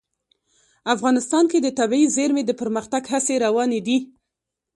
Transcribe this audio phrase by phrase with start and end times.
[0.95, 3.97] افغانستان کې د طبیعي زیرمې د پرمختګ هڅې روانې دي.